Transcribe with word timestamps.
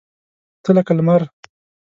تۀ 0.63 0.69
لکه 0.75 0.91
لمر! 0.97 1.21